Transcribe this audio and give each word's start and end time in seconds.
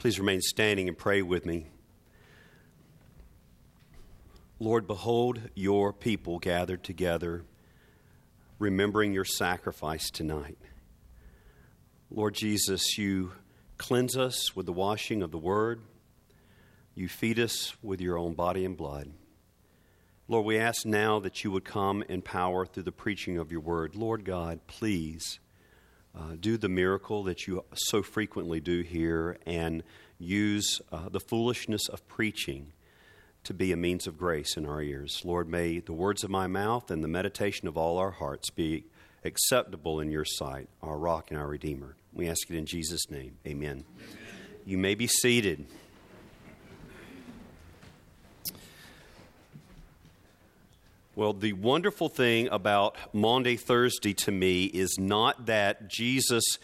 Please 0.00 0.18
remain 0.18 0.40
standing 0.40 0.88
and 0.88 0.96
pray 0.96 1.20
with 1.20 1.44
me. 1.44 1.66
Lord, 4.58 4.86
behold 4.86 5.42
your 5.54 5.92
people 5.92 6.38
gathered 6.38 6.82
together, 6.82 7.44
remembering 8.58 9.12
your 9.12 9.26
sacrifice 9.26 10.08
tonight. 10.08 10.56
Lord 12.10 12.32
Jesus, 12.32 12.96
you 12.96 13.32
cleanse 13.76 14.16
us 14.16 14.56
with 14.56 14.64
the 14.64 14.72
washing 14.72 15.22
of 15.22 15.32
the 15.32 15.38
word, 15.38 15.82
you 16.94 17.06
feed 17.06 17.38
us 17.38 17.74
with 17.82 18.00
your 18.00 18.16
own 18.16 18.32
body 18.32 18.64
and 18.64 18.78
blood. 18.78 19.12
Lord, 20.28 20.46
we 20.46 20.58
ask 20.58 20.86
now 20.86 21.20
that 21.20 21.44
you 21.44 21.50
would 21.50 21.66
come 21.66 22.02
in 22.08 22.22
power 22.22 22.64
through 22.64 22.84
the 22.84 22.90
preaching 22.90 23.36
of 23.36 23.52
your 23.52 23.60
word. 23.60 23.94
Lord 23.94 24.24
God, 24.24 24.60
please 24.66 25.40
uh, 26.16 26.36
do 26.38 26.56
the 26.56 26.68
miracle 26.68 27.22
that 27.24 27.46
you 27.46 27.64
so 27.74 28.02
frequently 28.02 28.60
do 28.60 28.82
here 28.82 29.38
and 29.46 29.82
use 30.18 30.80
uh, 30.92 31.08
the 31.08 31.20
foolishness 31.20 31.88
of 31.88 32.06
preaching 32.08 32.72
to 33.44 33.54
be 33.54 33.72
a 33.72 33.76
means 33.76 34.06
of 34.06 34.18
grace 34.18 34.56
in 34.56 34.66
our 34.66 34.82
ears. 34.82 35.22
Lord, 35.24 35.48
may 35.48 35.78
the 35.78 35.92
words 35.92 36.24
of 36.24 36.30
my 36.30 36.46
mouth 36.46 36.90
and 36.90 37.02
the 37.02 37.08
meditation 37.08 37.68
of 37.68 37.76
all 37.76 37.96
our 37.98 38.10
hearts 38.10 38.50
be 38.50 38.84
acceptable 39.24 40.00
in 40.00 40.10
your 40.10 40.24
sight, 40.24 40.68
our 40.82 40.98
rock 40.98 41.30
and 41.30 41.38
our 41.38 41.48
redeemer. 41.48 41.96
We 42.12 42.28
ask 42.28 42.50
it 42.50 42.56
in 42.56 42.66
Jesus' 42.66 43.10
name. 43.10 43.38
Amen. 43.46 43.84
Amen. 43.96 44.18
You 44.66 44.78
may 44.78 44.94
be 44.94 45.06
seated. 45.06 45.66
Well, 51.20 51.34
the 51.34 51.52
wonderful 51.52 52.08
thing 52.08 52.48
about 52.50 52.96
Maundy 53.12 53.58
Thursday 53.58 54.14
to 54.14 54.30
me 54.32 54.64
is 54.64 54.96
not 54.98 55.44
that 55.44 55.86
Jesus 55.86 56.56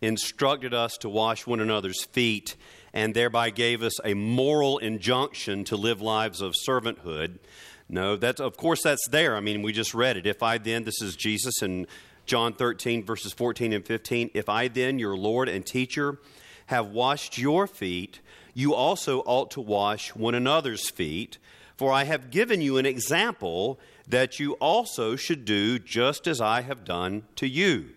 instructed 0.00 0.72
us 0.72 0.96
to 0.98 1.08
wash 1.08 1.48
one 1.48 1.58
another's 1.58 2.04
feet 2.04 2.54
and 2.92 3.12
thereby 3.12 3.50
gave 3.50 3.82
us 3.82 3.94
a 4.04 4.14
moral 4.14 4.78
injunction 4.78 5.64
to 5.64 5.76
live 5.76 6.00
lives 6.00 6.40
of 6.40 6.54
servanthood. 6.54 7.40
No, 7.88 8.14
that's 8.14 8.40
of 8.40 8.56
course 8.56 8.84
that's 8.84 9.04
there. 9.08 9.34
I 9.34 9.40
mean, 9.40 9.62
we 9.62 9.72
just 9.72 9.94
read 9.94 10.16
it. 10.16 10.28
If 10.28 10.44
I 10.44 10.58
then, 10.58 10.84
this 10.84 11.02
is 11.02 11.16
Jesus 11.16 11.60
in 11.60 11.88
John 12.24 12.52
13, 12.52 13.04
verses 13.04 13.32
14 13.32 13.72
and 13.72 13.84
15. 13.84 14.30
If 14.32 14.48
I 14.48 14.68
then, 14.68 15.00
your 15.00 15.16
Lord 15.16 15.48
and 15.48 15.66
teacher, 15.66 16.20
have 16.66 16.86
washed 16.86 17.36
your 17.36 17.66
feet, 17.66 18.20
you 18.54 18.74
also 18.74 19.22
ought 19.26 19.50
to 19.50 19.60
wash 19.60 20.14
one 20.14 20.36
another's 20.36 20.88
feet. 20.88 21.38
For 21.76 21.90
I 21.90 22.04
have 22.04 22.30
given 22.30 22.60
you 22.60 22.78
an 22.78 22.86
example 22.86 23.80
that 24.08 24.38
you 24.38 24.52
also 24.54 25.16
should 25.16 25.44
do 25.44 25.78
just 25.78 26.26
as 26.26 26.40
I 26.40 26.62
have 26.62 26.84
done 26.84 27.24
to 27.36 27.48
you. 27.48 27.90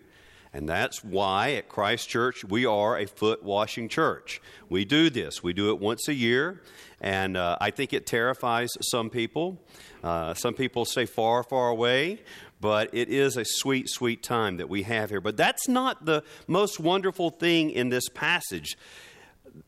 And 0.53 0.67
that's 0.67 1.03
why 1.03 1.51
at 1.51 1.69
Christ 1.69 2.09
Church 2.09 2.43
we 2.43 2.65
are 2.65 2.97
a 2.97 3.05
foot 3.05 3.43
washing 3.43 3.89
church. 3.89 4.41
We 4.69 4.85
do 4.85 5.09
this, 5.09 5.43
we 5.43 5.53
do 5.53 5.69
it 5.69 5.79
once 5.79 6.07
a 6.07 6.13
year, 6.13 6.61
and 7.01 7.37
uh, 7.37 7.57
I 7.59 7.69
think 7.69 7.93
it 7.93 8.05
terrifies 8.05 8.69
some 8.81 9.09
people. 9.09 9.61
Uh, 10.03 10.33
some 10.33 10.53
people 10.53 10.85
stay 10.85 11.05
far, 11.05 11.43
far 11.43 11.69
away, 11.69 12.23
but 12.59 12.89
it 12.93 13.09
is 13.09 13.37
a 13.37 13.45
sweet, 13.45 13.89
sweet 13.89 14.23
time 14.23 14.57
that 14.57 14.69
we 14.69 14.83
have 14.83 15.09
here. 15.09 15.21
But 15.21 15.37
that's 15.37 15.67
not 15.67 16.05
the 16.05 16.23
most 16.47 16.79
wonderful 16.79 17.29
thing 17.29 17.69
in 17.69 17.89
this 17.89 18.09
passage. 18.09 18.77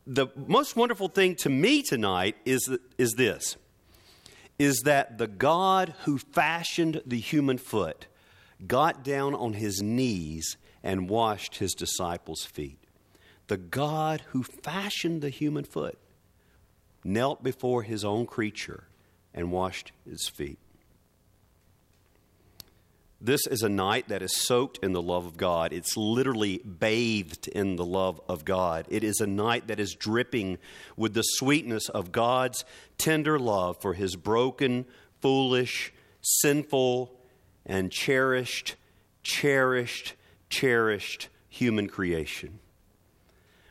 The 0.06 0.28
most 0.34 0.76
wonderful 0.76 1.08
thing 1.08 1.36
to 1.36 1.50
me 1.50 1.82
tonight 1.82 2.36
is, 2.44 2.68
is 2.98 3.12
this 3.12 3.56
is 4.60 4.82
that 4.82 5.16
the 5.16 5.26
God 5.26 5.94
who 6.04 6.18
fashioned 6.18 7.00
the 7.06 7.18
human 7.18 7.56
foot 7.56 8.06
got 8.66 9.02
down 9.02 9.34
on 9.34 9.54
his 9.54 9.80
knees 9.80 10.58
and 10.82 11.08
washed 11.08 11.56
his 11.56 11.72
disciples' 11.72 12.44
feet. 12.44 12.78
The 13.46 13.56
God 13.56 14.22
who 14.32 14.42
fashioned 14.42 15.22
the 15.22 15.30
human 15.30 15.64
foot 15.64 15.98
knelt 17.02 17.42
before 17.42 17.84
his 17.84 18.04
own 18.04 18.26
creature 18.26 18.84
and 19.32 19.50
washed 19.50 19.92
his 20.06 20.28
feet. 20.28 20.58
This 23.22 23.46
is 23.46 23.62
a 23.62 23.68
night 23.68 24.08
that 24.08 24.22
is 24.22 24.34
soaked 24.34 24.78
in 24.82 24.92
the 24.92 25.02
love 25.02 25.26
of 25.26 25.36
God. 25.36 25.74
It's 25.74 25.94
literally 25.94 26.58
bathed 26.58 27.48
in 27.48 27.76
the 27.76 27.84
love 27.84 28.18
of 28.30 28.46
God. 28.46 28.86
It 28.88 29.04
is 29.04 29.20
a 29.20 29.26
night 29.26 29.66
that 29.66 29.78
is 29.78 29.94
dripping 29.94 30.56
with 30.96 31.12
the 31.12 31.22
sweetness 31.22 31.90
of 31.90 32.12
God's 32.12 32.64
tender 32.96 33.38
love 33.38 33.78
for 33.78 33.92
his 33.92 34.16
broken, 34.16 34.86
foolish, 35.20 35.92
sinful, 36.22 37.14
and 37.66 37.92
cherished, 37.92 38.76
cherished, 39.22 40.14
cherished 40.48 41.28
human 41.50 41.88
creation. 41.88 42.58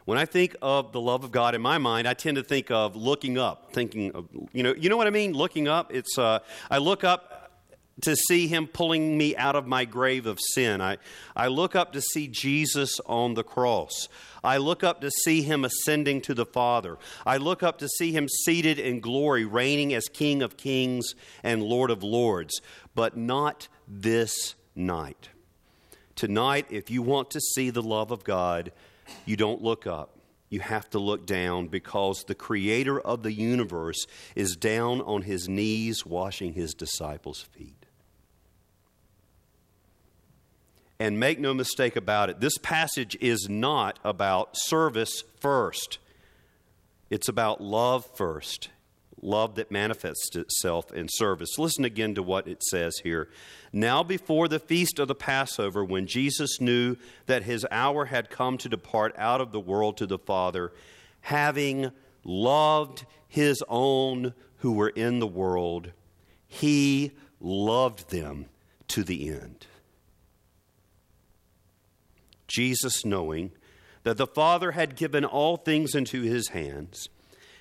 When 0.06 0.20
I 0.20 0.26
think 0.26 0.56
of 0.62 0.92
the 0.92 1.02
love 1.02 1.24
of 1.24 1.32
God 1.32 1.56
in 1.56 1.62
my 1.62 1.80
mind, 1.80 2.08
I 2.08 2.14
tend 2.14 2.38
to 2.38 2.44
think 2.44 2.70
of 2.70 2.96
looking 2.96 3.40
up, 3.40 3.74
thinking 3.74 4.12
of, 4.12 4.28
you 4.54 4.62
know, 4.62 4.76
you 4.76 4.90
know 4.90 4.98
what 4.98 5.08
I 5.08 5.12
mean? 5.12 5.34
Looking 5.34 5.68
up. 5.68 5.94
It's, 5.94 6.18
uh, 6.20 6.40
I 6.70 6.78
look 6.78 7.04
up 7.04 7.28
to 8.02 8.16
see 8.16 8.48
him 8.48 8.68
pulling 8.68 9.18
me 9.18 9.36
out 9.36 9.56
of 9.56 9.68
my 9.68 9.86
grave 9.86 10.26
of 10.26 10.40
sin. 10.54 10.82
I, 10.82 10.98
I 11.36 11.48
look 11.48 11.76
up 11.76 11.94
to 11.94 12.02
see 12.02 12.28
Jesus 12.28 13.00
on 13.06 13.34
the 13.34 13.44
cross. 13.44 14.08
I 14.44 14.58
look 14.58 14.84
up 14.84 15.02
to 15.02 15.12
see 15.12 15.42
him 15.42 15.66
ascending 15.66 16.22
to 16.22 16.34
the 16.34 16.46
Father. 16.46 16.98
I 17.26 17.38
look 17.38 17.64
up 17.64 17.80
to 17.80 17.90
see 17.90 18.12
him 18.12 18.28
seated 18.46 18.80
in 18.80 19.00
glory, 19.00 19.46
reigning 19.46 19.94
as 19.94 20.08
King 20.08 20.42
of 20.42 20.58
kings 20.58 21.14
and 21.44 21.64
Lord 21.64 21.92
of 21.92 22.04
lords. 22.04 22.62
But 22.96 23.18
not 23.18 23.68
this 23.88 24.56
night. 24.76 25.30
Tonight, 26.16 26.68
if 26.70 26.90
you 26.90 27.02
want 27.02 27.32
to 27.32 27.40
see 27.40 27.70
the 27.70 27.82
love 27.82 28.12
of 28.12 28.24
God, 28.24 28.72
you 29.26 29.36
don't 29.36 29.62
look 29.62 29.88
up. 29.88 30.16
You 30.50 30.62
have 30.62 30.90
to 30.92 31.00
look 31.00 31.26
down 31.26 31.68
because 31.68 32.24
the 32.24 32.36
creator 32.36 33.00
of 33.00 33.22
the 33.24 33.32
universe 33.32 34.08
is 34.36 34.56
down 34.56 35.02
on 35.02 35.22
his 35.22 35.48
knees 35.48 36.06
washing 36.06 36.54
his 36.54 36.74
disciples' 36.74 37.42
feet. 37.42 37.78
And 41.00 41.20
make 41.20 41.40
no 41.40 41.54
mistake 41.54 41.96
about 41.96 42.30
it, 42.30 42.42
this 42.42 42.58
passage 42.58 43.18
is 43.22 43.48
not 43.50 44.00
about 44.04 44.58
service 44.58 45.24
first. 45.40 45.98
It's 47.10 47.30
about 47.30 47.62
love 47.62 48.06
first, 48.16 48.70
love 49.22 49.56
that 49.56 49.72
manifests 49.72 50.36
itself 50.36 50.92
in 50.92 51.08
service. 51.09 51.58
Listen 51.58 51.86
again 51.86 52.16
to 52.16 52.24
what 52.24 52.48
it 52.48 52.62
says 52.64 53.00
here. 53.04 53.30
Now, 53.72 54.04
before 54.04 54.48
the 54.48 54.59
feast 54.59 55.00
of 55.00 55.08
the 55.08 55.16
Passover, 55.16 55.86
when 55.86 56.06
Jesus 56.06 56.59
knew 56.59 56.98
that 57.28 57.44
his 57.44 57.66
hour 57.72 58.06
had 58.06 58.30
come 58.30 58.58
to 58.58 58.70
depart 58.70 59.16
out 59.18 59.42
of 59.42 59.52
the 59.52 59.59
world 59.59 59.98
to 59.98 60.06
the 60.06 60.20
Father, 60.20 60.74
having 61.22 61.92
loved 62.24 63.06
his 63.28 63.64
own 63.70 64.34
who 64.58 64.74
were 64.74 64.90
in 64.90 65.20
the 65.20 65.28
world, 65.28 65.92
he 66.46 67.12
loved 67.40 68.09
them 68.09 68.48
to 68.90 69.04
the 69.04 69.30
end. 69.30 69.66
Jesus, 72.50 73.06
knowing 73.06 73.52
that 74.04 74.18
the 74.18 74.28
Father 74.28 74.72
had 74.72 74.98
given 74.98 75.24
all 75.24 75.56
things 75.56 75.96
into 75.96 76.22
his 76.22 76.50
hands, 76.50 77.08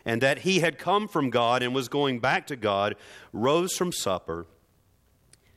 and 0.04 0.21
that 0.22 0.41
he 0.41 0.60
had 0.60 0.78
come 0.78 1.06
from 1.06 1.31
God 1.31 1.62
and 1.62 1.75
was 1.75 1.88
going 1.88 2.19
back 2.19 2.47
to 2.49 2.56
God, 2.56 2.97
rose 3.32 3.77
from 3.77 3.93
supper. 3.93 4.47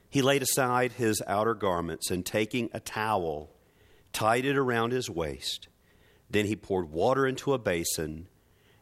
He 0.10 0.22
laid 0.22 0.44
aside 0.44 0.94
his 0.94 1.22
outer 1.26 1.54
garments 1.54 2.12
and 2.12 2.26
taking 2.26 2.70
a 2.74 2.80
towel, 2.80 3.50
tied 4.12 4.46
it 4.46 4.58
around 4.58 4.92
his 4.92 5.10
waist. 5.10 5.70
Then 6.30 6.46
he 6.46 6.56
poured 6.56 6.92
water 6.92 7.26
into 7.26 7.54
a 7.54 7.60
basin 7.60 8.28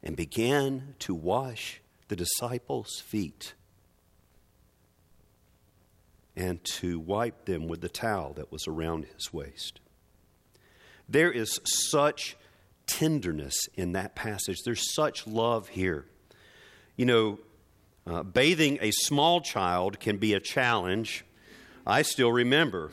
and 0.02 0.16
began 0.16 0.96
to 1.00 1.14
wash 1.14 1.82
the 2.08 2.16
disciples' 2.16 3.04
feet 3.06 3.54
and 6.36 6.64
to 6.64 7.00
wipe 7.00 7.46
them 7.46 7.68
with 7.68 7.82
the 7.82 7.90
towel 7.90 8.34
that 8.34 8.52
was 8.52 8.68
around 8.68 9.06
his 9.14 9.34
waist. 9.34 9.80
There 11.10 11.32
is 11.32 11.60
such 11.64 12.38
tenderness 12.86 13.68
in 13.74 13.94
that 13.94 14.16
passage. 14.16 14.60
There's 14.64 14.94
such 14.94 15.26
love 15.26 15.70
here. 15.70 16.06
You 16.96 17.06
know, 17.06 17.40
uh, 18.06 18.24
bathing 18.24 18.78
a 18.82 18.92
small 18.92 19.42
child 19.42 20.00
can 20.00 20.18
be 20.18 20.34
a 20.34 20.40
challenge. 20.40 21.26
I 21.86 22.04
still 22.04 22.32
remember. 22.32 22.92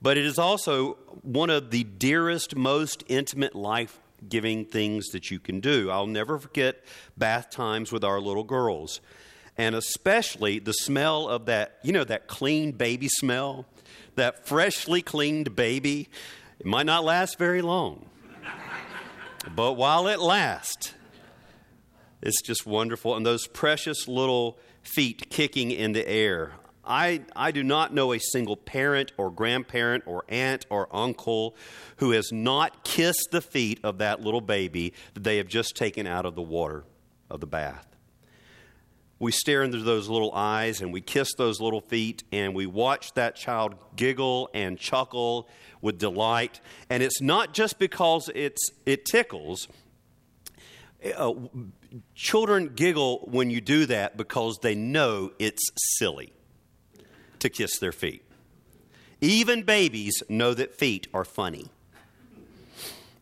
But 0.00 0.16
it 0.16 0.24
is 0.24 0.38
also 0.38 0.94
one 1.22 1.50
of 1.50 1.70
the 1.70 1.84
dearest, 1.84 2.56
most 2.56 3.04
intimate, 3.08 3.54
life 3.54 3.98
giving 4.28 4.64
things 4.64 5.08
that 5.08 5.30
you 5.30 5.38
can 5.38 5.60
do. 5.60 5.90
I'll 5.90 6.06
never 6.06 6.38
forget 6.38 6.84
bath 7.16 7.50
times 7.50 7.92
with 7.92 8.04
our 8.04 8.20
little 8.20 8.44
girls. 8.44 9.00
And 9.58 9.74
especially 9.74 10.58
the 10.58 10.72
smell 10.72 11.28
of 11.28 11.46
that, 11.46 11.78
you 11.82 11.92
know, 11.92 12.04
that 12.04 12.26
clean 12.26 12.72
baby 12.72 13.08
smell, 13.08 13.66
that 14.14 14.46
freshly 14.46 15.02
cleaned 15.02 15.56
baby. 15.56 16.08
It 16.58 16.66
might 16.66 16.86
not 16.86 17.04
last 17.04 17.38
very 17.38 17.62
long, 17.62 18.06
but 19.54 19.74
while 19.74 20.08
it 20.08 20.20
lasts, 20.20 20.94
it's 22.22 22.42
just 22.42 22.66
wonderful. 22.66 23.14
And 23.14 23.24
those 23.24 23.46
precious 23.46 24.08
little 24.08 24.58
feet 24.82 25.30
kicking 25.30 25.70
in 25.70 25.92
the 25.92 26.06
air. 26.08 26.52
I, 26.84 27.22
I 27.34 27.50
do 27.50 27.64
not 27.64 27.92
know 27.92 28.12
a 28.12 28.18
single 28.18 28.56
parent 28.56 29.12
or 29.16 29.30
grandparent 29.30 30.04
or 30.06 30.24
aunt 30.28 30.66
or 30.70 30.88
uncle 30.94 31.56
who 31.96 32.12
has 32.12 32.30
not 32.30 32.84
kissed 32.84 33.28
the 33.32 33.40
feet 33.40 33.80
of 33.82 33.98
that 33.98 34.20
little 34.20 34.40
baby 34.40 34.94
that 35.14 35.24
they 35.24 35.38
have 35.38 35.48
just 35.48 35.74
taken 35.76 36.06
out 36.06 36.24
of 36.24 36.36
the 36.36 36.42
water 36.42 36.84
of 37.28 37.40
the 37.40 37.46
bath. 37.46 37.95
We 39.18 39.32
stare 39.32 39.62
into 39.62 39.78
those 39.78 40.08
little 40.08 40.32
eyes 40.34 40.82
and 40.82 40.92
we 40.92 41.00
kiss 41.00 41.32
those 41.38 41.60
little 41.60 41.80
feet 41.80 42.22
and 42.32 42.54
we 42.54 42.66
watch 42.66 43.14
that 43.14 43.34
child 43.34 43.74
giggle 43.96 44.50
and 44.52 44.78
chuckle 44.78 45.48
with 45.80 45.98
delight. 45.98 46.60
And 46.90 47.02
it's 47.02 47.20
not 47.20 47.54
just 47.54 47.78
because 47.78 48.30
it's, 48.34 48.62
it 48.84 49.06
tickles. 49.06 49.68
Uh, 51.16 51.32
children 52.14 52.72
giggle 52.74 53.26
when 53.30 53.50
you 53.50 53.60
do 53.60 53.86
that 53.86 54.16
because 54.16 54.58
they 54.60 54.74
know 54.74 55.30
it's 55.38 55.64
silly 55.98 56.32
to 57.38 57.48
kiss 57.48 57.78
their 57.78 57.92
feet. 57.92 58.22
Even 59.20 59.62
babies 59.62 60.22
know 60.28 60.52
that 60.52 60.74
feet 60.74 61.06
are 61.14 61.24
funny. 61.24 61.70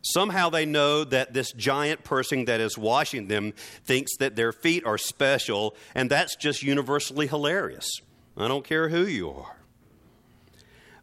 Somehow 0.05 0.51
they 0.51 0.67
know 0.67 1.03
that 1.03 1.33
this 1.33 1.51
giant 1.51 2.03
person 2.03 2.45
that 2.45 2.61
is 2.61 2.77
washing 2.77 3.27
them 3.27 3.53
thinks 3.83 4.15
that 4.17 4.35
their 4.35 4.51
feet 4.51 4.85
are 4.85 4.99
special, 4.99 5.75
and 5.95 6.11
that's 6.11 6.35
just 6.35 6.61
universally 6.61 7.25
hilarious. 7.25 7.89
I 8.37 8.47
don't 8.47 8.63
care 8.63 8.89
who 8.89 9.07
you 9.07 9.31
are. 9.31 9.57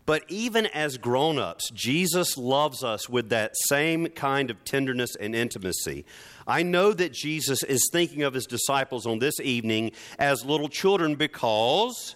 But 0.07 0.23
even 0.29 0.67
as 0.67 0.99
grown 0.99 1.37
ups, 1.37 1.71
Jesus 1.71 2.37
loves 2.37 2.85
us 2.85 3.09
with 3.09 3.31
that 3.31 3.57
same 3.67 4.07
kind 4.07 4.51
of 4.51 4.65
tenderness 4.65 5.17
and 5.17 5.35
intimacy. 5.35 6.05
I 6.47 6.63
know 6.63 6.93
that 6.93 7.13
Jesus 7.13 7.65
is 7.65 7.89
thinking 7.93 8.23
of 8.23 8.35
his 8.35 8.47
disciples 8.47 9.05
on 9.05 9.19
this 9.19 9.41
evening 9.41 9.93
as 10.17 10.45
little 10.45 10.69
children 10.69 11.17
because 11.17 12.15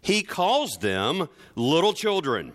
he 0.00 0.22
calls 0.22 0.78
them 0.80 1.28
little 1.54 1.92
children. 1.92 2.54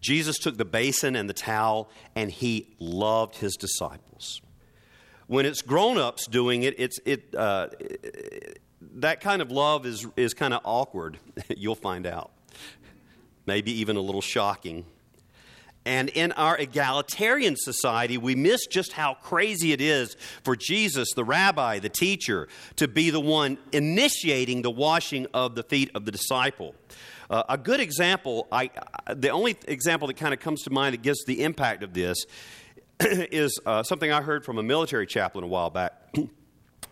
Jesus 0.00 0.38
took 0.38 0.56
the 0.56 0.64
basin 0.64 1.16
and 1.16 1.28
the 1.28 1.34
towel 1.34 1.90
and 2.14 2.30
he 2.30 2.74
loved 2.78 3.36
his 3.36 3.56
disciples. 3.56 4.40
When 5.26 5.44
it's 5.44 5.62
grown 5.62 5.98
ups 5.98 6.26
doing 6.26 6.62
it, 6.62 6.74
it's, 6.78 6.98
it, 7.04 7.34
uh, 7.34 7.68
that 8.96 9.20
kind 9.20 9.42
of 9.42 9.50
love 9.50 9.84
is, 9.86 10.06
is 10.16 10.34
kind 10.34 10.54
of 10.54 10.60
awkward, 10.64 11.18
you'll 11.48 11.74
find 11.74 12.06
out. 12.06 12.30
Maybe 13.46 13.72
even 13.80 13.96
a 13.96 14.00
little 14.00 14.20
shocking. 14.20 14.84
And 15.84 16.10
in 16.10 16.32
our 16.32 16.56
egalitarian 16.58 17.56
society, 17.56 18.18
we 18.18 18.34
miss 18.34 18.66
just 18.66 18.92
how 18.92 19.14
crazy 19.14 19.72
it 19.72 19.80
is 19.80 20.16
for 20.42 20.54
Jesus, 20.54 21.08
the 21.14 21.24
rabbi, 21.24 21.78
the 21.78 21.88
teacher, 21.88 22.46
to 22.76 22.86
be 22.86 23.08
the 23.08 23.20
one 23.20 23.56
initiating 23.72 24.60
the 24.60 24.70
washing 24.70 25.26
of 25.32 25.54
the 25.54 25.62
feet 25.62 25.90
of 25.94 26.04
the 26.04 26.12
disciple. 26.12 26.74
Uh, 27.30 27.42
a 27.48 27.58
good 27.58 27.80
example, 27.80 28.48
I, 28.50 28.70
the 29.14 29.28
only 29.30 29.56
example 29.66 30.08
that 30.08 30.16
kind 30.16 30.32
of 30.32 30.40
comes 30.40 30.62
to 30.62 30.70
mind 30.70 30.94
that 30.94 31.02
gives 31.02 31.24
the 31.24 31.42
impact 31.42 31.82
of 31.82 31.92
this 31.92 32.24
is 33.00 33.58
uh, 33.66 33.82
something 33.82 34.10
I 34.10 34.22
heard 34.22 34.44
from 34.44 34.58
a 34.58 34.62
military 34.62 35.06
chaplain 35.06 35.44
a 35.44 35.48
while 35.48 35.70
back. 35.70 35.92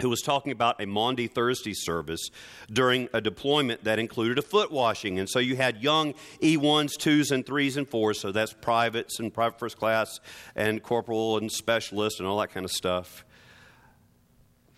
who 0.03 0.11
was 0.11 0.21
talking 0.21 0.53
about 0.53 0.81
a 0.81 0.87
Maundy 0.87 1.27
Thursday 1.27 1.73
service 1.73 2.29
during 2.71 3.09
a 3.15 3.21
deployment 3.21 3.85
that 3.85 3.99
included 3.99 4.39
a 4.39 4.43
foot 4.43 4.71
washing. 4.71 5.19
And 5.19 5.27
so 5.27 5.39
you 5.39 5.57
had 5.57 5.83
young 5.83 6.13
E1s, 6.43 6.99
2s, 6.99 7.31
and 7.31 7.47
3s, 7.47 7.79
and 7.79 7.89
4s. 7.89 8.17
So 8.17 8.31
that's 8.31 8.53
privates 8.53 9.19
and 9.19 9.33
private 9.33 9.59
first 9.59 9.79
class 9.79 10.21
and 10.55 10.83
corporal 10.83 11.39
and 11.39 11.51
specialist 11.51 12.21
and 12.21 12.29
all 12.29 12.39
that 12.41 12.53
kind 12.53 12.65
of 12.65 12.73
stuff. 12.73 13.25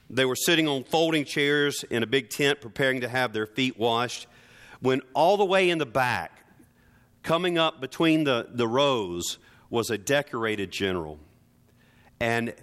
They 0.08 0.24
were 0.24 0.36
sitting 0.36 0.68
on 0.68 0.84
folding 0.84 1.24
chairs 1.24 1.84
in 1.90 2.02
a 2.02 2.06
big 2.06 2.30
tent 2.30 2.60
preparing 2.60 3.00
to 3.00 3.08
have 3.08 3.32
their 3.32 3.46
feet 3.46 3.76
washed 3.76 4.28
when 4.80 5.00
all 5.14 5.36
the 5.36 5.44
way 5.44 5.70
in 5.70 5.78
the 5.78 5.86
back, 5.86 6.44
coming 7.22 7.58
up 7.58 7.80
between 7.80 8.24
the, 8.24 8.48
the 8.50 8.68
rows, 8.68 9.38
was 9.70 9.90
a 9.90 9.98
decorated 9.98 10.70
general. 10.70 11.18
And 12.20 12.54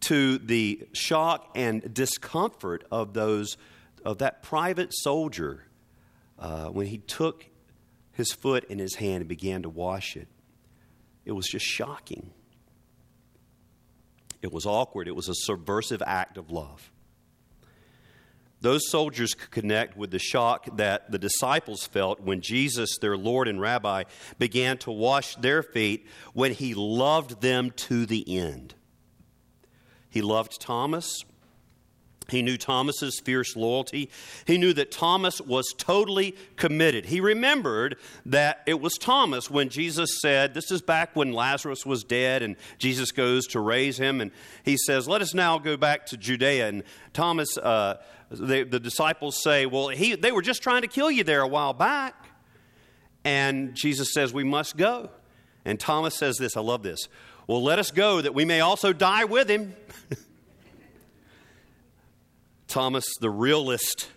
to 0.00 0.38
the 0.38 0.86
shock 0.92 1.50
and 1.54 1.94
discomfort 1.94 2.84
of 2.90 3.14
those 3.14 3.56
of 4.04 4.18
that 4.18 4.42
private 4.42 4.92
soldier 4.92 5.64
uh, 6.38 6.66
when 6.66 6.86
he 6.86 6.98
took 6.98 7.46
his 8.12 8.32
foot 8.32 8.64
in 8.64 8.78
his 8.78 8.96
hand 8.96 9.20
and 9.20 9.28
began 9.28 9.62
to 9.62 9.68
wash 9.68 10.16
it. 10.16 10.28
It 11.24 11.32
was 11.32 11.46
just 11.46 11.64
shocking. 11.64 12.30
It 14.42 14.52
was 14.52 14.66
awkward. 14.66 15.06
It 15.06 15.14
was 15.14 15.28
a 15.28 15.34
subversive 15.34 16.02
act 16.04 16.36
of 16.36 16.50
love. 16.50 16.90
Those 18.62 18.88
soldiers 18.88 19.34
could 19.34 19.50
connect 19.50 19.96
with 19.96 20.12
the 20.12 20.20
shock 20.20 20.76
that 20.76 21.10
the 21.10 21.18
disciples 21.18 21.84
felt 21.84 22.20
when 22.20 22.40
Jesus, 22.40 22.96
their 22.98 23.16
Lord 23.16 23.48
and 23.48 23.60
Rabbi, 23.60 24.04
began 24.38 24.78
to 24.78 24.92
wash 24.92 25.34
their 25.34 25.64
feet 25.64 26.06
when 26.32 26.52
he 26.52 26.72
loved 26.72 27.42
them 27.42 27.72
to 27.72 28.06
the 28.06 28.38
end. 28.38 28.74
He 30.08 30.22
loved 30.22 30.60
Thomas. 30.60 31.24
He 32.28 32.40
knew 32.40 32.56
Thomas's 32.56 33.20
fierce 33.20 33.56
loyalty. 33.56 34.08
He 34.46 34.58
knew 34.58 34.72
that 34.74 34.92
Thomas 34.92 35.40
was 35.40 35.74
totally 35.76 36.36
committed. 36.56 37.06
He 37.06 37.20
remembered 37.20 37.96
that 38.26 38.62
it 38.66 38.80
was 38.80 38.94
Thomas 38.94 39.50
when 39.50 39.70
Jesus 39.70 40.20
said, 40.20 40.54
This 40.54 40.70
is 40.70 40.82
back 40.82 41.16
when 41.16 41.32
Lazarus 41.32 41.84
was 41.84 42.04
dead, 42.04 42.42
and 42.42 42.56
Jesus 42.78 43.10
goes 43.10 43.46
to 43.48 43.60
raise 43.60 43.98
him, 43.98 44.20
and 44.20 44.30
he 44.64 44.76
says, 44.76 45.08
Let 45.08 45.20
us 45.20 45.34
now 45.34 45.58
go 45.58 45.76
back 45.76 46.06
to 46.06 46.16
Judea. 46.16 46.68
And 46.68 46.84
Thomas, 47.12 47.58
uh, 47.58 47.96
they, 48.38 48.64
the 48.64 48.80
disciples 48.80 49.42
say, 49.42 49.66
Well, 49.66 49.88
he, 49.88 50.14
they 50.14 50.32
were 50.32 50.42
just 50.42 50.62
trying 50.62 50.82
to 50.82 50.88
kill 50.88 51.10
you 51.10 51.24
there 51.24 51.42
a 51.42 51.48
while 51.48 51.72
back. 51.72 52.26
And 53.24 53.74
Jesus 53.74 54.12
says, 54.12 54.32
We 54.32 54.44
must 54.44 54.76
go. 54.76 55.10
And 55.64 55.78
Thomas 55.78 56.16
says 56.16 56.36
this 56.38 56.56
I 56.56 56.60
love 56.60 56.82
this. 56.82 57.08
Well, 57.46 57.62
let 57.62 57.78
us 57.78 57.90
go 57.90 58.20
that 58.20 58.34
we 58.34 58.44
may 58.44 58.60
also 58.60 58.92
die 58.92 59.24
with 59.24 59.48
him. 59.48 59.74
Thomas, 62.68 63.04
the 63.20 63.30
realist. 63.30 64.08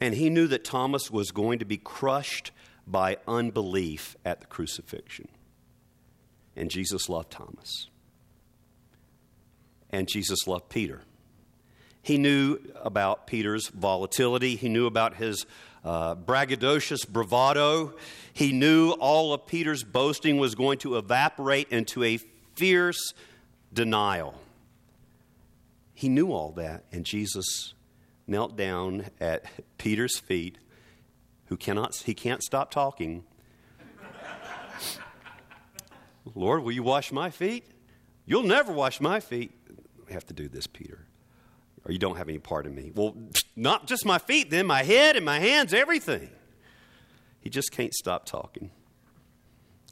And 0.00 0.14
he 0.14 0.28
knew 0.28 0.46
that 0.48 0.64
Thomas 0.64 1.10
was 1.10 1.30
going 1.30 1.60
to 1.60 1.64
be 1.64 1.78
crushed 1.78 2.50
by 2.86 3.16
unbelief 3.26 4.16
at 4.24 4.40
the 4.40 4.46
crucifixion. 4.46 5.28
And 6.56 6.70
Jesus 6.70 7.08
loved 7.08 7.30
Thomas. 7.30 7.88
And 9.90 10.08
Jesus 10.08 10.46
loved 10.46 10.68
Peter. 10.68 11.02
He 12.04 12.18
knew 12.18 12.58
about 12.82 13.26
Peter's 13.26 13.68
volatility, 13.68 14.56
he 14.56 14.68
knew 14.68 14.84
about 14.84 15.14
his 15.14 15.46
uh, 15.82 16.14
braggadocious 16.14 17.08
bravado. 17.08 17.94
He 18.34 18.52
knew 18.52 18.90
all 18.90 19.32
of 19.32 19.46
Peter's 19.46 19.82
boasting 19.82 20.36
was 20.36 20.54
going 20.54 20.76
to 20.80 20.98
evaporate 20.98 21.70
into 21.70 22.04
a 22.04 22.18
fierce 22.56 23.14
denial. 23.72 24.34
He 25.94 26.10
knew 26.10 26.30
all 26.30 26.52
that, 26.52 26.84
and 26.92 27.06
Jesus 27.06 27.72
knelt 28.26 28.54
down 28.54 29.06
at 29.18 29.44
Peter's 29.78 30.18
feet, 30.18 30.58
who 31.46 31.56
cannot, 31.56 31.96
he 31.96 32.12
can't 32.12 32.42
stop 32.42 32.70
talking. 32.70 33.24
Lord, 36.34 36.64
will 36.64 36.72
you 36.72 36.82
wash 36.82 37.10
my 37.12 37.30
feet? 37.30 37.64
You'll 38.26 38.42
never 38.42 38.74
wash 38.74 39.00
my 39.00 39.20
feet. 39.20 39.52
We 40.06 40.12
have 40.12 40.26
to 40.26 40.34
do 40.34 40.48
this, 40.48 40.66
Peter 40.66 41.06
or 41.84 41.92
you 41.92 41.98
don't 41.98 42.16
have 42.16 42.28
any 42.28 42.38
part 42.38 42.66
in 42.66 42.74
me. 42.74 42.92
Well, 42.94 43.14
not 43.56 43.86
just 43.86 44.06
my 44.06 44.18
feet, 44.18 44.50
then 44.50 44.66
my 44.66 44.82
head 44.82 45.16
and 45.16 45.24
my 45.24 45.38
hands, 45.38 45.74
everything. 45.74 46.30
He 47.40 47.50
just 47.50 47.70
can't 47.72 47.92
stop 47.92 48.24
talking. 48.24 48.70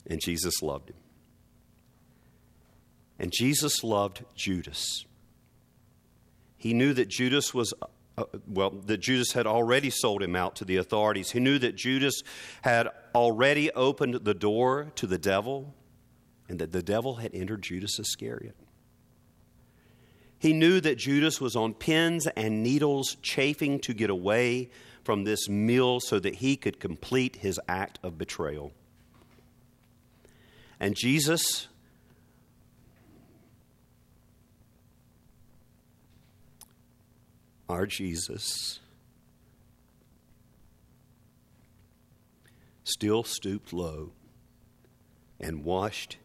And 0.07 0.21
Jesus 0.21 0.63
loved 0.63 0.91
him. 0.91 0.97
And 3.19 3.31
Jesus 3.33 3.85
loved 3.85 4.25
Judas. 4.35 5.05
He 6.57 6.73
knew 6.73 6.95
that 6.95 7.09
Judas 7.09 7.53
was, 7.53 7.75
uh, 8.17 8.25
well, 8.47 8.71
that 8.71 8.99
Judas 8.99 9.33
had 9.33 9.47
already 9.47 9.91
sold 9.91 10.23
him 10.23 10.35
out 10.35 10.57
to 10.57 10.65
the 10.65 10.77
authorities. 10.77 11.33
He 11.33 11.41
knew 11.41 11.59
that 11.59 11.77
Judas 11.77 12.23
had 12.63 12.89
already 13.15 13.71
opened 13.73 14.25
the 14.25 14.35
door 14.35 14.93
to 14.97 15.07
the 15.07 15.19
devil 15.19 15.75
and 16.49 16.59
that 16.59 16.73
the 16.73 16.83
devil 16.83 17.17
had 17.17 17.35
entered 17.35 17.63
Judas 17.63 17.99
Iscariot. 17.99 18.57
He 20.43 20.53
knew 20.53 20.81
that 20.81 20.99
Judas 20.99 21.41
was 21.41 21.55
on 21.55 21.73
pins 21.73 22.27
and 22.27 22.65
needles, 22.65 23.17
chafing 23.23 23.79
to 23.79 23.95
get 23.95 24.11
away 24.11 24.71
from 25.05 25.23
this 25.23 25.49
meal 25.49 26.01
so 26.01 26.19
that 26.19 26.35
he 26.35 26.57
could 26.57 26.81
complete 26.81 27.37
his 27.37 27.61
act 27.69 28.01
of 28.03 28.19
betrayal. 28.19 28.73
And 30.81 30.97
Jesus 30.97 31.69
our 37.69 37.87
Jesus 37.87 38.81
still 42.83 43.23
stooped 43.23 43.73
low 43.73 44.11
and 45.39 45.63
washed 45.63 46.17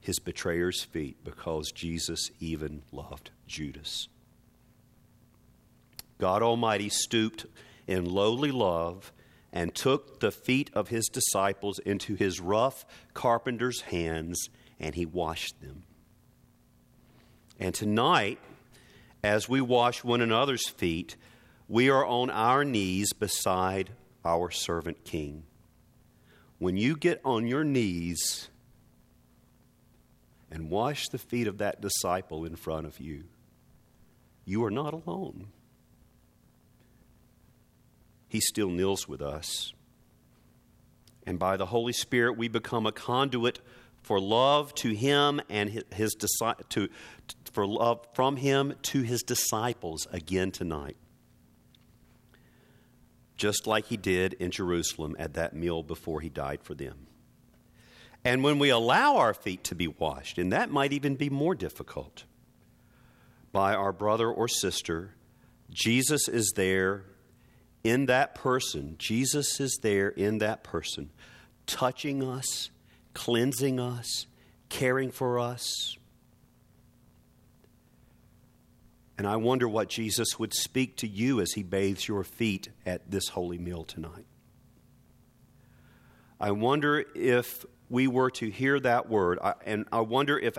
his 0.00 0.20
betrayer's 0.20 0.84
feet 0.84 1.16
because 1.24 1.72
Jesus 1.72 2.30
even 2.38 2.82
loved 2.92 3.32
Judas. 3.46 4.08
God 6.18 6.42
Almighty 6.42 6.88
stooped 6.88 7.46
in 7.86 8.04
lowly 8.04 8.50
love 8.50 9.12
and 9.52 9.74
took 9.74 10.20
the 10.20 10.30
feet 10.30 10.70
of 10.74 10.88
his 10.88 11.06
disciples 11.06 11.78
into 11.80 12.14
his 12.14 12.40
rough 12.40 12.84
carpenter's 13.14 13.82
hands 13.82 14.48
and 14.80 14.94
he 14.94 15.06
washed 15.06 15.60
them. 15.60 15.84
And 17.60 17.74
tonight, 17.74 18.38
as 19.22 19.48
we 19.48 19.60
wash 19.60 20.02
one 20.02 20.20
another's 20.20 20.68
feet, 20.68 21.16
we 21.68 21.88
are 21.88 22.04
on 22.04 22.30
our 22.30 22.64
knees 22.64 23.12
beside 23.12 23.90
our 24.24 24.50
servant 24.50 25.04
king. 25.04 25.44
When 26.58 26.76
you 26.76 26.96
get 26.96 27.20
on 27.24 27.46
your 27.46 27.64
knees 27.64 28.48
and 30.50 30.70
wash 30.70 31.08
the 31.08 31.18
feet 31.18 31.46
of 31.46 31.58
that 31.58 31.80
disciple 31.80 32.44
in 32.44 32.56
front 32.56 32.86
of 32.86 32.98
you, 32.98 33.24
you 34.44 34.64
are 34.64 34.70
not 34.70 34.94
alone. 34.94 35.48
He 38.28 38.40
still 38.40 38.70
kneels 38.70 39.08
with 39.08 39.22
us. 39.22 39.72
And 41.26 41.38
by 41.38 41.56
the 41.56 41.66
Holy 41.66 41.92
Spirit, 41.92 42.36
we 42.36 42.48
become 42.48 42.86
a 42.86 42.92
conduit 42.92 43.60
for 44.02 44.20
love 44.20 44.74
to 44.74 44.94
him 44.94 45.40
and 45.48 45.70
his, 45.70 45.84
his 45.94 46.14
to, 46.68 46.88
for 47.52 47.66
love 47.66 48.06
from 48.12 48.36
him 48.36 48.74
to 48.82 49.02
his 49.02 49.22
disciples 49.22 50.06
again 50.12 50.50
tonight. 50.50 50.96
Just 53.36 53.66
like 53.66 53.86
he 53.86 53.96
did 53.96 54.34
in 54.34 54.50
Jerusalem 54.50 55.16
at 55.18 55.34
that 55.34 55.54
meal 55.54 55.82
before 55.82 56.20
he 56.20 56.28
died 56.28 56.62
for 56.62 56.74
them. 56.74 57.06
And 58.24 58.44
when 58.44 58.58
we 58.58 58.70
allow 58.70 59.16
our 59.16 59.34
feet 59.34 59.64
to 59.64 59.74
be 59.74 59.88
washed, 59.88 60.38
and 60.38 60.52
that 60.52 60.70
might 60.70 60.92
even 60.92 61.14
be 61.14 61.30
more 61.30 61.54
difficult, 61.54 62.24
by 63.54 63.74
our 63.74 63.92
brother 63.94 64.30
or 64.30 64.48
sister, 64.48 65.14
Jesus 65.70 66.28
is 66.28 66.52
there 66.54 67.04
in 67.82 68.04
that 68.06 68.34
person. 68.34 68.96
Jesus 68.98 69.58
is 69.60 69.78
there 69.80 70.10
in 70.10 70.38
that 70.38 70.62
person, 70.62 71.08
touching 71.66 72.22
us 72.22 72.68
cleansing 73.14 73.80
us, 73.80 74.26
caring 74.68 75.10
for 75.10 75.38
us. 75.38 75.96
And 79.16 79.26
I 79.26 79.36
wonder 79.36 79.68
what 79.68 79.88
Jesus 79.88 80.38
would 80.38 80.52
speak 80.52 80.96
to 80.98 81.06
you 81.06 81.40
as 81.40 81.52
he 81.52 81.62
bathes 81.62 82.06
your 82.06 82.24
feet 82.24 82.68
at 82.84 83.10
this 83.10 83.28
holy 83.28 83.58
meal 83.58 83.84
tonight. 83.84 84.26
I 86.44 86.50
wonder 86.50 87.06
if 87.14 87.64
we 87.88 88.06
were 88.06 88.30
to 88.32 88.50
hear 88.50 88.78
that 88.80 89.08
word, 89.08 89.38
and 89.64 89.86
I 89.90 90.00
wonder 90.00 90.38
if 90.38 90.58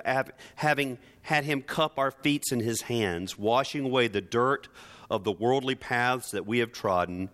having 0.56 0.98
had 1.22 1.44
him 1.44 1.62
cup 1.62 2.00
our 2.00 2.10
feet 2.10 2.46
in 2.52 2.60
his 2.60 2.82
hands, 2.82 3.38
washing 3.38 3.86
away 3.86 4.08
the 4.08 4.20
dirt 4.20 4.68
of 5.12 5.24
the 5.24 5.32
worldly 5.32 5.76
paths 5.76 6.32
that 6.32 6.48
we 6.48 6.58
have 6.58 6.72
trodden, 6.72 7.30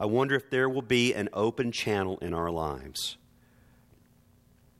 I 0.00 0.06
wonder 0.06 0.34
if 0.34 0.50
there 0.50 0.68
will 0.68 0.82
be 0.82 1.14
an 1.14 1.28
open 1.32 1.70
channel 1.70 2.18
in 2.18 2.34
our 2.34 2.50
lives 2.50 3.18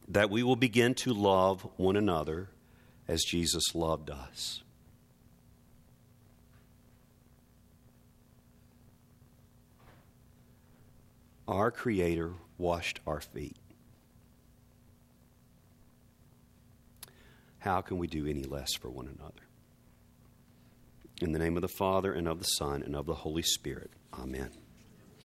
that 0.09 0.29
we 0.29 0.43
will 0.43 0.57
begin 0.57 0.95
to 0.95 1.15
love 1.15 1.63
one 1.77 1.95
another 1.95 2.49
as 3.07 3.23
Jesus 3.23 3.73
loved 3.73 4.11
us. 4.11 4.65
Our 11.47 11.71
Creator 11.71 12.33
washed 12.63 13.01
our 13.07 13.21
feet. 13.21 13.57
How 17.59 17.81
can 17.81 17.99
we 17.99 18.07
do 18.07 18.27
any 18.27 18.45
less 18.45 18.75
for 18.81 18.89
one 18.89 19.07
another? 19.07 19.43
In 21.21 21.33
the 21.33 21.39
name 21.39 21.57
of 21.57 21.63
the 21.63 21.69
Father, 21.69 22.13
and 22.13 22.27
of 22.27 22.39
the 22.39 22.45
Son, 22.45 22.83
and 22.83 22.97
of 22.97 23.07
the 23.07 23.15
Holy 23.15 23.43
Spirit. 23.43 23.91
Amen. 24.15 24.51